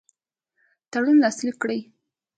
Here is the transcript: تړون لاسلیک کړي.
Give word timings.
تړون 0.91 1.17
لاسلیک 1.23 1.55
کړي. 1.61 1.79